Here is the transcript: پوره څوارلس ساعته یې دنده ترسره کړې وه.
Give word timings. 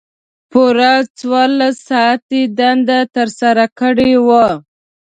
پوره 0.51 0.91
څوارلس 1.17 1.75
ساعته 1.89 2.33
یې 2.41 2.43
دنده 2.57 2.99
ترسره 3.15 3.65
کړې 3.79 4.11
وه. 4.27 4.45